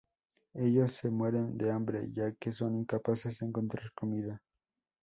Ellos 0.55 0.95
se 0.95 1.11
mueren 1.11 1.59
de 1.59 1.69
hambre, 1.71 2.09
ya 2.11 2.33
que 2.33 2.51
son 2.53 2.75
incapaces 2.75 3.37
de 3.37 3.45
encontrar 3.45 3.91
comida. 3.93 4.41